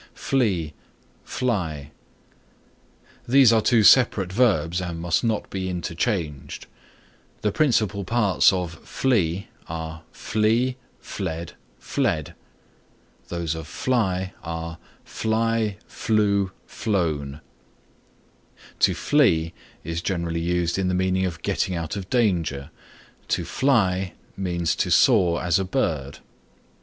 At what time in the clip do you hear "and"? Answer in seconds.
4.81-4.99